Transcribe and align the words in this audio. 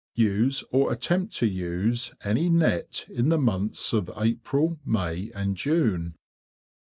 2. 0.15 0.21
Use 0.23 0.63
or 0.71 0.91
attempt 0.91 1.31
to 1.35 1.45
use 1.45 2.11
any 2.23 2.49
Net 2.49 3.05
in 3.07 3.29
the 3.29 3.37
months 3.37 3.93
of 3.93 4.09
April, 4.17 4.79
May, 4.83 5.29
and 5.35 5.55
June. 5.55 6.15